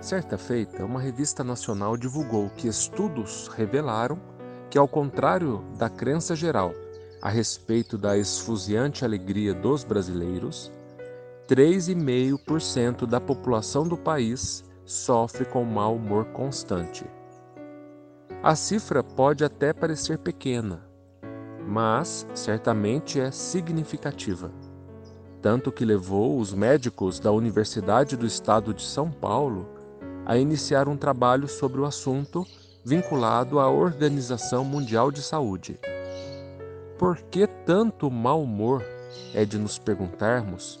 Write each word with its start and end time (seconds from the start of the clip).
Certa 0.00 0.38
feita, 0.38 0.82
uma 0.82 0.98
revista 0.98 1.44
nacional 1.44 1.94
divulgou 1.94 2.48
que 2.56 2.66
estudos 2.66 3.48
revelaram 3.48 4.18
que, 4.70 4.78
ao 4.78 4.88
contrário 4.88 5.62
da 5.76 5.90
crença 5.90 6.34
geral 6.34 6.72
a 7.20 7.28
respeito 7.28 7.98
da 7.98 8.16
esfuziante 8.16 9.04
alegria 9.04 9.52
dos 9.52 9.84
brasileiros, 9.84 10.72
3,5% 11.46 13.04
da 13.04 13.20
população 13.20 13.86
do 13.86 13.96
país 13.96 14.64
sofre 14.86 15.44
com 15.44 15.64
mau 15.64 15.96
humor 15.96 16.24
constante. 16.26 17.04
A 18.42 18.56
cifra 18.56 19.02
pode 19.02 19.44
até 19.44 19.74
parecer 19.74 20.16
pequena, 20.16 20.82
mas 21.68 22.26
certamente 22.32 23.20
é 23.20 23.30
significativa. 23.30 24.50
Tanto 25.42 25.70
que 25.70 25.84
levou 25.84 26.38
os 26.38 26.54
médicos 26.54 27.20
da 27.20 27.30
Universidade 27.30 28.16
do 28.16 28.24
Estado 28.24 28.72
de 28.72 28.82
São 28.82 29.10
Paulo 29.10 29.79
a 30.30 30.38
iniciar 30.38 30.88
um 30.88 30.96
trabalho 30.96 31.48
sobre 31.48 31.80
o 31.80 31.84
assunto 31.84 32.46
vinculado 32.84 33.58
à 33.58 33.68
Organização 33.68 34.64
Mundial 34.64 35.10
de 35.10 35.22
Saúde. 35.22 35.76
Por 36.96 37.16
que 37.22 37.48
tanto 37.48 38.08
mau 38.08 38.40
humor? 38.40 38.80
É 39.34 39.44
de 39.44 39.58
nos 39.58 39.76
perguntarmos 39.76 40.78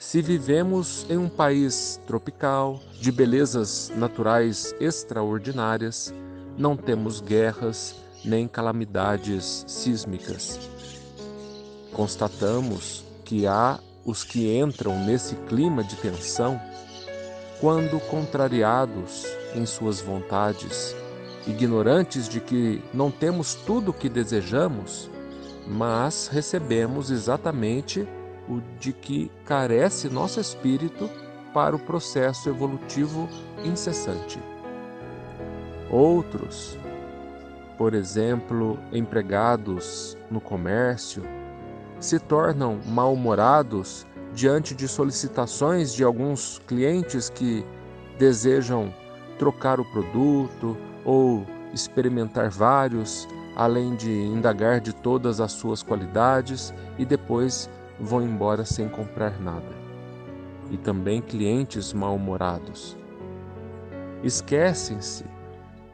se 0.00 0.20
vivemos 0.20 1.06
em 1.08 1.16
um 1.16 1.28
país 1.28 2.00
tropical, 2.08 2.80
de 3.00 3.12
belezas 3.12 3.88
naturais 3.94 4.74
extraordinárias, 4.80 6.12
não 6.58 6.76
temos 6.76 7.20
guerras 7.20 7.94
nem 8.24 8.48
calamidades 8.48 9.64
sísmicas. 9.68 10.58
Constatamos 11.92 13.04
que 13.24 13.46
há 13.46 13.78
os 14.04 14.24
que 14.24 14.58
entram 14.58 14.98
nesse 15.06 15.36
clima 15.46 15.84
de 15.84 15.94
tensão 15.94 16.60
quando 17.62 18.00
contrariados 18.00 19.24
em 19.54 19.64
suas 19.64 20.00
vontades, 20.00 20.96
ignorantes 21.46 22.28
de 22.28 22.40
que 22.40 22.82
não 22.92 23.08
temos 23.08 23.54
tudo 23.54 23.92
o 23.92 23.94
que 23.94 24.08
desejamos, 24.08 25.08
mas 25.64 26.26
recebemos 26.26 27.08
exatamente 27.08 28.04
o 28.48 28.60
de 28.80 28.92
que 28.92 29.30
carece 29.44 30.08
nosso 30.08 30.40
espírito 30.40 31.08
para 31.54 31.76
o 31.76 31.78
processo 31.78 32.48
evolutivo 32.48 33.28
incessante. 33.64 34.40
Outros, 35.88 36.76
por 37.78 37.94
exemplo, 37.94 38.76
empregados 38.92 40.18
no 40.28 40.40
comércio, 40.40 41.22
se 42.00 42.18
tornam 42.18 42.80
mal-humorados 42.84 44.04
diante 44.34 44.74
de 44.74 44.88
solicitações 44.88 45.94
de 45.94 46.02
alguns 46.02 46.58
clientes 46.66 47.28
que 47.28 47.64
desejam 48.18 48.92
trocar 49.38 49.80
o 49.80 49.84
produto 49.92 50.76
ou 51.04 51.46
experimentar 51.72 52.50
vários, 52.50 53.26
além 53.56 53.94
de 53.96 54.10
indagar 54.10 54.80
de 54.80 54.94
todas 54.94 55.40
as 55.40 55.52
suas 55.52 55.82
qualidades 55.82 56.72
e 56.98 57.04
depois 57.04 57.68
vão 57.98 58.22
embora 58.22 58.64
sem 58.64 58.88
comprar 58.88 59.40
nada. 59.40 59.82
E 60.70 60.76
também 60.76 61.20
clientes 61.20 61.92
mal-humorados. 61.92 62.96
Esquecem-se 64.22 65.24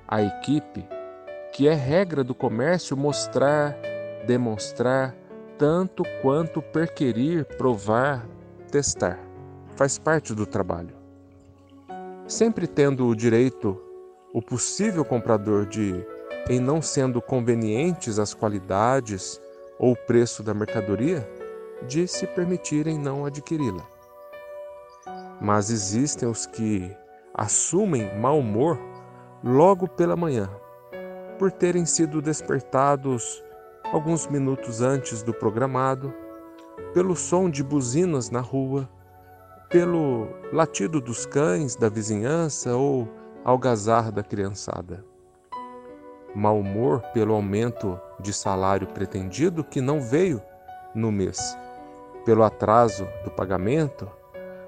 a 0.07 0.23
equipe 0.23 0.87
que 1.53 1.67
é 1.67 1.75
regra 1.75 2.23
do 2.23 2.35
comércio 2.35 2.97
mostrar, 2.97 3.77
demonstrar 4.27 5.15
tanto 5.59 6.05
quanto 6.23 6.63
perquerir, 6.63 7.45
provar, 7.45 8.25
testar. 8.71 9.19
Faz 9.75 9.99
parte 9.99 10.33
do 10.33 10.47
trabalho. 10.47 10.97
Sempre 12.27 12.67
tendo 12.67 13.07
o 13.07 13.17
direito 13.17 13.81
o 14.33 14.41
possível 14.41 15.05
comprador 15.05 15.67
de, 15.67 16.07
em 16.49 16.61
não 16.61 16.81
sendo 16.81 17.21
convenientes 17.21 18.19
as 18.19 18.33
qualidades 18.35 19.41
ou 19.79 19.93
o 19.93 19.97
preço 19.97 20.43
da 20.43 20.55
mercadoria, 20.55 21.29
de 21.87 22.07
se 22.07 22.27
permitirem 22.27 22.99
não 22.99 23.25
adquiri-la. 23.25 23.87
Mas 25.41 25.71
existem 25.71 26.29
os 26.29 26.47
que 26.47 26.95
assumem 27.33 28.17
mau 28.19 28.39
humor 28.41 28.79
logo 29.43 29.89
pela 29.89 30.17
manhã, 30.17 30.51
por 31.39 31.51
terem 31.51 31.87
sido 31.87 32.21
despertados 32.21 33.43
alguns 33.93 34.27
minutos 34.27 34.83
antes 34.83 35.23
do 35.23 35.33
programado, 35.33 36.13
pelo 36.93 37.17
som 37.17 37.49
de 37.49 37.63
buzinas 37.63 38.31
na 38.31 38.41
rua, 38.41 38.89
pelo 39.69 40.29
latido 40.53 41.01
dos 41.01 41.27
cães 41.27 41.77
da 41.77 41.89
vizinhança 41.89 42.75
ou 42.75 43.09
algazarra 43.45 44.11
da 44.11 44.23
criançada. 44.23 45.05
Mau 46.35 46.61
humor 46.61 47.01
pelo 47.13 47.35
aumento 47.35 47.99
de 48.21 48.33
salário 48.33 48.87
pretendido 48.89 49.65
que 49.65 49.81
não 49.81 50.01
veio 50.01 50.43
no 50.95 51.11
mês 51.11 51.57
pelo 52.25 52.43
atraso 52.43 53.09
do 53.25 53.31
pagamento, 53.31 54.07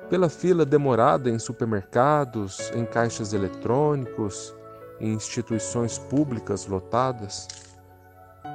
pela 0.09 0.31
fila 0.31 0.65
demorada 0.65 1.29
em 1.29 1.39
supermercados, 1.39 2.71
em 2.75 2.87
caixas 2.87 3.35
eletrônicos, 3.35 4.55
em 4.99 5.13
instituições 5.13 5.99
públicas 5.99 6.67
lotadas. 6.67 7.47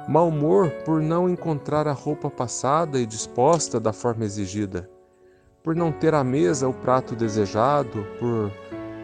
Mal 0.08 0.28
humor 0.28 0.70
por 0.84 1.02
não 1.02 1.28
encontrar 1.28 1.88
a 1.88 1.92
roupa 1.92 2.30
passada 2.30 2.96
e 3.00 3.04
disposta 3.04 3.80
da 3.80 3.92
forma 3.92 4.24
exigida, 4.24 4.88
por 5.64 5.74
não 5.74 5.90
ter 5.90 6.14
à 6.14 6.22
mesa 6.22 6.68
o 6.68 6.72
prato 6.72 7.16
desejado, 7.16 8.06
por 8.20 8.52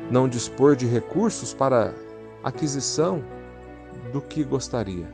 não 0.09 0.29
dispor 0.29 0.77
de 0.77 0.87
recursos 0.87 1.53
para 1.53 1.93
aquisição 2.45 3.21
do 4.13 4.21
que 4.21 4.45
gostaria. 4.45 5.11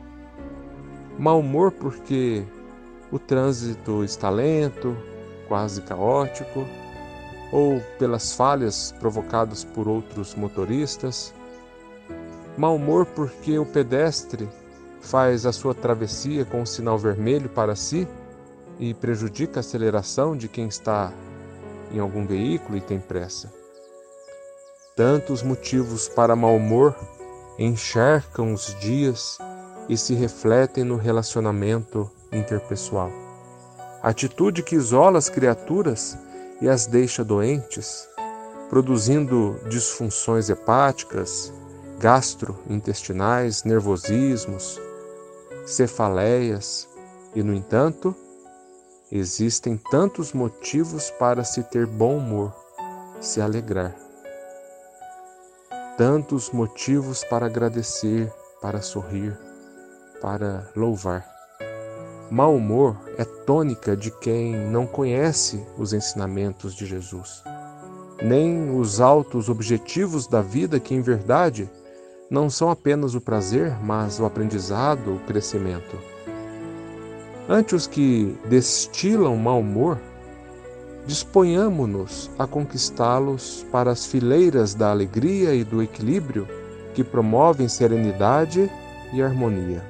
Mal 1.17 1.39
humor 1.39 1.71
porque 1.71 2.45
o 3.11 3.17
trânsito 3.17 4.03
está 4.03 4.29
lento, 4.29 4.95
quase 5.47 5.81
caótico, 5.81 6.67
ou 7.51 7.81
pelas 7.97 8.35
falhas 8.35 8.93
provocadas 8.99 9.63
por 9.63 9.87
outros 9.87 10.35
motoristas. 10.35 11.33
Mau 12.55 12.75
humor 12.75 13.07
porque 13.07 13.57
o 13.57 13.65
pedestre 13.65 14.47
faz 15.09 15.47
a 15.47 15.51
sua 15.51 15.73
travessia 15.73 16.45
com 16.45 16.61
o 16.61 16.67
sinal 16.67 16.97
vermelho 16.97 17.49
para 17.49 17.75
si 17.75 18.07
e 18.77 18.93
prejudica 18.93 19.59
a 19.59 19.61
aceleração 19.61 20.37
de 20.37 20.47
quem 20.47 20.67
está 20.67 21.11
em 21.91 21.99
algum 21.99 22.27
veículo 22.27 22.77
e 22.77 22.81
tem 22.81 22.99
pressa. 22.99 23.51
Tantos 24.95 25.41
motivos 25.41 26.07
para 26.07 26.35
mau 26.35 26.55
humor 26.55 26.95
encharcam 27.57 28.53
os 28.53 28.75
dias 28.79 29.39
e 29.89 29.97
se 29.97 30.13
refletem 30.13 30.83
no 30.83 30.95
relacionamento 30.95 32.09
interpessoal. 32.31 33.11
Atitude 34.03 34.61
que 34.61 34.75
isola 34.75 35.17
as 35.17 35.27
criaturas 35.27 36.15
e 36.61 36.69
as 36.69 36.85
deixa 36.85 37.23
doentes, 37.23 38.07
produzindo 38.69 39.59
disfunções 39.69 40.49
hepáticas, 40.49 41.51
gastrointestinais, 41.97 43.63
nervosismos, 43.63 44.79
cefaleias, 45.69 46.89
e, 47.35 47.43
no 47.43 47.53
entanto, 47.53 48.15
existem 49.11 49.77
tantos 49.91 50.33
motivos 50.33 51.11
para 51.11 51.43
se 51.43 51.63
ter 51.63 51.85
bom 51.85 52.17
humor, 52.17 52.53
se 53.21 53.39
alegrar. 53.39 53.95
Tantos 55.95 56.49
motivos 56.49 57.23
para 57.23 57.45
agradecer, 57.45 58.33
para 58.61 58.81
sorrir, 58.81 59.37
para 60.21 60.67
louvar. 60.75 61.25
Mau 62.31 62.55
humor 62.55 62.97
é 63.17 63.23
tônica 63.23 63.95
de 63.95 64.09
quem 64.11 64.55
não 64.55 64.87
conhece 64.87 65.63
os 65.77 65.93
ensinamentos 65.93 66.75
de 66.75 66.85
Jesus, 66.85 67.43
nem 68.23 68.75
os 68.75 68.99
altos 68.99 69.49
objetivos 69.49 70.27
da 70.27 70.41
vida 70.41 70.79
que, 70.79 70.95
em 70.95 71.01
verdade, 71.01 71.69
não 72.29 72.49
são 72.49 72.69
apenas 72.69 73.15
o 73.15 73.21
prazer, 73.21 73.75
mas 73.81 74.19
o 74.19 74.25
aprendizado, 74.25 75.15
o 75.15 75.19
crescimento. 75.19 75.97
Ante 77.47 77.73
os 77.73 77.87
que 77.87 78.37
destilam 78.45 79.35
mau 79.35 79.59
humor, 79.59 79.97
disponhamos-nos 81.07 82.29
a 82.37 82.45
conquistá-los 82.45 83.65
para 83.71 83.89
as 83.89 84.05
fileiras 84.05 84.75
da 84.75 84.91
alegria 84.91 85.55
e 85.55 85.63
do 85.63 85.81
equilíbrio 85.81 86.47
que 86.93 87.03
promovem 87.03 87.67
serenidade 87.67 88.69
e 89.11 89.23
harmonia. 89.23 89.83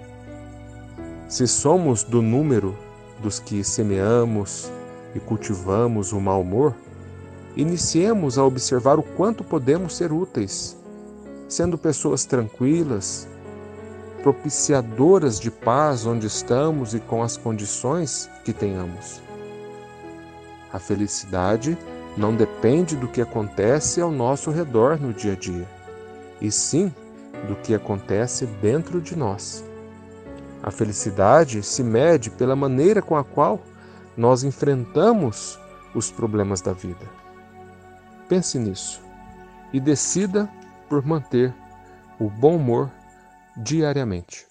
Se 1.28 1.46
somos 1.46 2.04
do 2.04 2.22
número 2.22 2.74
dos 3.22 3.40
que 3.40 3.64
semeamos 3.64 4.72
e 5.14 5.20
cultivamos 5.20 6.14
o 6.14 6.22
mau 6.22 6.40
humor, 6.40 6.74
iniciemos 7.58 8.38
a 8.38 8.46
observar 8.46 8.98
o 8.98 9.04
quanto 9.04 9.44
podemos 9.44 9.98
ser 9.98 10.14
úteis, 10.14 10.79
sendo 11.50 11.78
pessoas 11.78 12.24
tranquilas, 12.24 13.28
propiciadoras 14.22 15.40
de 15.40 15.50
paz 15.50 16.06
onde 16.06 16.28
estamos 16.28 16.94
e 16.94 17.00
com 17.00 17.24
as 17.24 17.36
condições 17.36 18.30
que 18.46 18.54
tenhamos. 18.54 19.20
A 20.72 20.78
felicidade 20.78 21.78
não 22.16 22.36
depende 22.36 22.96
do 22.96 23.08
que 23.08 23.22
acontece 23.22 24.00
ao 24.00 24.12
nosso 24.12 24.52
redor 24.52 25.00
no 25.02 25.12
dia 25.12 25.34
a 25.34 25.36
dia, 25.36 25.68
e 26.40 26.52
sim 26.52 26.94
do 27.48 27.56
que 27.56 27.74
acontece 27.74 28.46
dentro 28.46 29.02
de 29.02 29.16
nós. 29.16 29.64
A 30.62 30.70
felicidade 30.70 31.64
se 31.64 31.82
mede 31.82 32.30
pela 32.30 32.56
maneira 32.56 33.02
com 33.02 33.16
a 33.16 33.24
qual 33.24 33.62
nós 34.16 34.44
enfrentamos 34.44 35.58
os 35.96 36.12
problemas 36.12 36.62
da 36.62 36.74
vida. 36.74 37.10
Pense 38.28 38.60
nisso 38.60 39.02
e 39.74 39.80
decida 39.80 40.50
por 40.90 41.06
manter 41.06 41.54
o 42.20 42.30
bom 42.30 42.58
humor 42.58 42.90
diariamente. 43.56 44.49